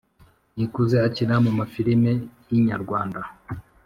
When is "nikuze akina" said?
0.55-1.35